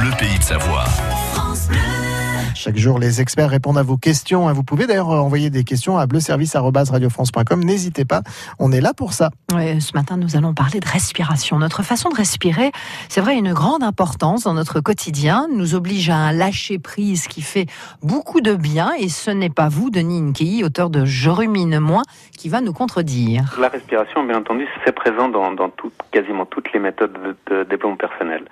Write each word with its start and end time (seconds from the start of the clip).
Bleu 0.00 0.10
Pays 0.18 0.38
de 0.38 0.42
Savoie. 0.42 0.84
Chaque 2.54 2.78
jour, 2.78 2.98
les 2.98 3.20
experts 3.20 3.50
répondent 3.50 3.76
à 3.76 3.82
vos 3.82 3.98
questions. 3.98 4.50
Vous 4.52 4.62
pouvez 4.62 4.86
d'ailleurs 4.86 5.10
envoyer 5.10 5.50
des 5.50 5.62
questions 5.62 5.98
à 5.98 6.06
bleuservice.radiofrance.com. 6.06 7.62
N'hésitez 7.62 8.06
pas, 8.06 8.22
on 8.58 8.72
est 8.72 8.80
là 8.80 8.94
pour 8.94 9.12
ça. 9.12 9.28
ce 9.50 9.92
matin, 9.94 10.16
nous 10.16 10.36
allons 10.36 10.54
parler 10.54 10.80
de 10.80 10.88
respiration. 10.88 11.58
Notre 11.58 11.82
façon 11.82 12.08
de 12.08 12.14
respirer, 12.14 12.70
c'est 13.10 13.20
vrai, 13.20 13.36
une 13.36 13.52
grande 13.52 13.82
importance 13.82 14.44
dans 14.44 14.54
notre 14.54 14.80
quotidien, 14.80 15.46
nous 15.54 15.74
oblige 15.74 16.08
à 16.08 16.16
un 16.16 16.32
lâcher-prise 16.32 17.28
qui 17.28 17.42
fait 17.42 17.66
beaucoup 18.02 18.40
de 18.40 18.54
bien. 18.54 18.92
Et 18.98 19.10
ce 19.10 19.30
n'est 19.30 19.50
pas 19.50 19.68
vous, 19.68 19.90
Denis 19.90 20.22
Nkei, 20.22 20.64
auteur 20.64 20.88
de 20.88 21.04
Je 21.04 21.28
rumine 21.28 21.78
moins, 21.78 22.04
qui 22.38 22.48
va 22.48 22.62
nous 22.62 22.72
contredire. 22.72 23.54
La 23.60 23.68
respiration, 23.68 24.24
bien 24.24 24.38
entendu, 24.38 24.66
c'est 24.86 24.92
présent 24.92 25.28
dans, 25.28 25.54
quasiment 26.10 26.46
toutes 26.46 26.72
les 26.72 26.80
méthodes 26.80 27.36
de 27.50 27.64
développement 27.64 27.96
personnel 27.96 28.44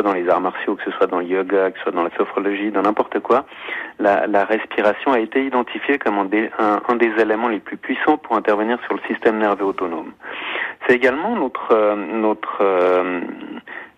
soit 0.00 0.10
dans 0.10 0.18
les 0.18 0.28
arts 0.28 0.40
martiaux, 0.40 0.76
que 0.76 0.84
ce 0.84 0.90
soit 0.92 1.06
dans 1.06 1.18
le 1.18 1.26
yoga, 1.26 1.70
que 1.70 1.78
ce 1.78 1.84
soit 1.84 1.92
dans 1.92 2.02
la 2.02 2.10
sophrologie, 2.16 2.70
dans 2.70 2.82
n'importe 2.82 3.20
quoi, 3.20 3.44
la, 3.98 4.44
respiration 4.44 5.12
a 5.12 5.18
été 5.18 5.44
identifiée 5.44 5.98
comme 5.98 6.18
un 6.18 6.24
des, 6.24 6.50
un, 6.58 6.96
des, 6.96 7.12
éléments 7.20 7.48
les 7.48 7.60
plus 7.60 7.76
puissants 7.76 8.16
pour 8.16 8.36
intervenir 8.36 8.78
sur 8.86 8.94
le 8.94 9.00
système 9.06 9.38
nerveux 9.38 9.66
autonome. 9.66 10.12
C'est 10.86 10.94
également 10.94 11.36
notre, 11.36 11.72
euh, 11.72 11.94
notre 11.96 12.58
euh, 12.62 13.20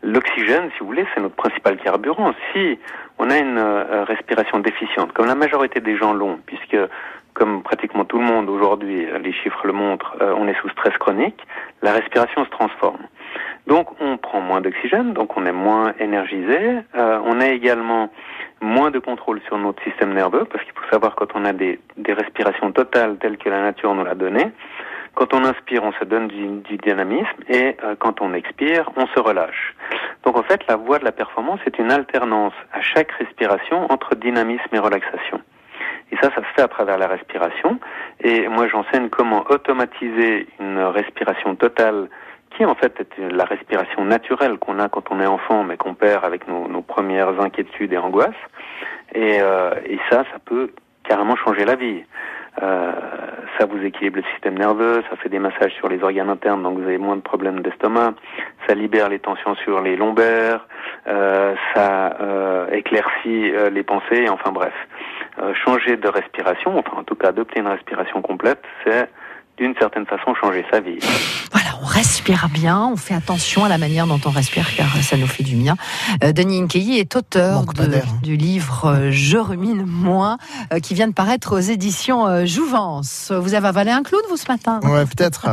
l'oxygène, 0.02 0.70
si 0.72 0.80
vous 0.80 0.86
voulez, 0.86 1.06
c'est 1.14 1.20
notre 1.20 1.36
principal 1.36 1.76
carburant. 1.76 2.32
Si 2.52 2.78
on 3.18 3.30
a 3.30 3.38
une 3.38 3.58
euh, 3.58 4.04
respiration 4.04 4.58
déficiente, 4.58 5.12
comme 5.12 5.26
la 5.26 5.36
majorité 5.36 5.80
des 5.80 5.96
gens 5.96 6.12
l'ont, 6.12 6.38
puisque 6.46 6.76
comme 7.34 7.62
pratiquement 7.62 8.04
tout 8.04 8.18
le 8.18 8.24
monde 8.24 8.50
aujourd'hui, 8.50 9.06
les 9.22 9.32
chiffres 9.32 9.66
le 9.66 9.72
montrent, 9.72 10.16
on 10.20 10.46
est 10.48 10.58
sous 10.60 10.68
stress 10.68 10.94
chronique, 10.98 11.40
la 11.80 11.92
respiration 11.92 12.44
se 12.44 12.50
transforme. 12.50 13.06
Donc 13.72 13.88
on 14.02 14.18
prend 14.18 14.42
moins 14.42 14.60
d'oxygène, 14.60 15.14
donc 15.14 15.34
on 15.34 15.46
est 15.46 15.58
moins 15.68 15.94
énergisé. 15.98 16.58
Euh, 16.94 17.18
on 17.24 17.40
a 17.40 17.48
également 17.48 18.10
moins 18.60 18.90
de 18.90 18.98
contrôle 18.98 19.40
sur 19.46 19.56
notre 19.56 19.82
système 19.82 20.12
nerveux, 20.12 20.44
parce 20.44 20.62
qu'il 20.62 20.74
faut 20.74 20.90
savoir 20.90 21.14
quand 21.14 21.28
on 21.34 21.46
a 21.46 21.54
des, 21.54 21.80
des, 21.96 22.12
respirations 22.12 22.70
totales 22.72 23.16
telles 23.16 23.38
que 23.38 23.48
la 23.48 23.62
nature 23.62 23.94
nous 23.94 24.04
l'a 24.04 24.14
donné, 24.14 24.44
quand 25.14 25.32
on 25.32 25.42
inspire, 25.46 25.84
on 25.84 25.92
se 25.92 26.04
donne 26.04 26.28
du, 26.28 26.76
dynamisme, 26.76 27.40
et 27.48 27.78
euh, 27.82 27.94
quand 27.98 28.20
on 28.20 28.34
expire, 28.34 28.90
on 28.96 29.06
se 29.06 29.18
relâche. 29.18 29.74
Donc 30.26 30.36
en 30.36 30.42
fait, 30.42 30.60
la 30.68 30.76
voie 30.76 30.98
de 30.98 31.06
la 31.06 31.12
performance 31.12 31.60
est 31.64 31.78
une 31.78 31.90
alternance 31.90 32.52
à 32.74 32.82
chaque 32.82 33.12
respiration 33.12 33.90
entre 33.90 34.16
dynamisme 34.16 34.68
et 34.74 34.80
relaxation. 34.80 35.40
Et 36.10 36.16
ça, 36.16 36.28
ça 36.34 36.42
se 36.42 36.54
fait 36.54 36.60
à 36.60 36.68
travers 36.68 36.98
la 36.98 37.06
respiration. 37.06 37.80
Et 38.20 38.46
moi, 38.48 38.68
j'enseigne 38.68 39.08
comment 39.08 39.46
automatiser 39.48 40.46
une 40.60 40.78
respiration 40.78 41.54
totale 41.54 42.10
qui 42.56 42.64
en 42.64 42.74
fait 42.74 43.00
est 43.00 43.32
la 43.32 43.44
respiration 43.44 44.04
naturelle 44.04 44.58
qu'on 44.58 44.78
a 44.78 44.88
quand 44.88 45.10
on 45.10 45.20
est 45.20 45.26
enfant, 45.26 45.64
mais 45.64 45.76
qu'on 45.76 45.94
perd 45.94 46.24
avec 46.24 46.48
nos, 46.48 46.68
nos, 46.68 46.82
premières 46.82 47.40
inquiétudes 47.40 47.92
et 47.92 47.98
angoisses. 47.98 48.30
Et, 49.14 49.38
euh, 49.40 49.74
et, 49.86 49.98
ça, 50.10 50.24
ça 50.32 50.38
peut 50.44 50.70
carrément 51.04 51.36
changer 51.36 51.64
la 51.64 51.74
vie. 51.74 52.02
Euh, 52.60 52.92
ça 53.58 53.64
vous 53.64 53.82
équilibre 53.82 54.18
le 54.18 54.24
système 54.34 54.58
nerveux, 54.58 55.02
ça 55.08 55.16
fait 55.16 55.30
des 55.30 55.38
massages 55.38 55.72
sur 55.72 55.88
les 55.88 56.02
organes 56.02 56.28
internes, 56.28 56.62
donc 56.62 56.78
vous 56.78 56.84
avez 56.84 56.98
moins 56.98 57.16
de 57.16 57.22
problèmes 57.22 57.60
d'estomac. 57.60 58.12
Ça 58.66 58.74
libère 58.74 59.08
les 59.08 59.18
tensions 59.18 59.54
sur 59.56 59.80
les 59.80 59.96
lombaires, 59.96 60.66
euh, 61.08 61.54
ça 61.74 62.16
euh, 62.20 62.70
éclaircit 62.70 63.52
euh, 63.52 63.70
les 63.70 63.82
pensées. 63.82 64.28
Enfin 64.28 64.52
bref, 64.52 64.74
euh, 65.40 65.54
changer 65.54 65.96
de 65.96 66.08
respiration, 66.08 66.78
enfin 66.78 66.98
en 66.98 67.04
tout 67.04 67.14
cas 67.14 67.28
adopter 67.28 67.60
une 67.60 67.68
respiration 67.68 68.20
complète, 68.20 68.62
c'est 68.84 69.08
d'une 69.62 69.74
certaine 69.78 70.06
façon 70.06 70.34
changer 70.34 70.64
sa 70.72 70.80
vie. 70.80 70.98
Voilà, 71.52 71.68
on 71.80 71.86
respire 71.86 72.48
bien, 72.52 72.90
on 72.92 72.96
fait 72.96 73.14
attention 73.14 73.64
à 73.64 73.68
la 73.68 73.78
manière 73.78 74.08
dont 74.08 74.20
on 74.24 74.30
respire 74.30 74.66
car 74.76 74.96
ça 74.96 75.16
nous 75.16 75.28
fait 75.28 75.44
du 75.44 75.54
bien. 75.54 75.76
Euh, 76.24 76.32
Denis 76.32 76.60
Nkei 76.62 76.98
est 76.98 77.14
auteur 77.14 77.62
du 78.22 78.36
livre 78.36 78.86
euh, 78.86 79.10
Je 79.12 79.38
rumine 79.38 79.84
moins 79.86 80.38
euh, 80.72 80.80
qui 80.80 80.94
vient 80.94 81.06
de 81.06 81.12
paraître 81.12 81.56
aux 81.56 81.60
éditions 81.60 82.44
Jouvence. 82.44 83.30
Vous 83.30 83.54
avez 83.54 83.68
avalé 83.68 83.92
un 83.92 84.02
clown 84.02 84.22
vous 84.28 84.36
ce 84.36 84.48
matin? 84.48 84.80
Ouais, 84.82 85.04
peut-être. 85.06 85.46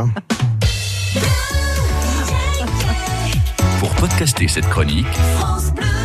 Pour 3.80 3.92
podcaster 3.96 4.48
cette 4.48 4.68
chronique, 4.70 5.08
France 5.38 5.72
Bleu. 5.72 5.99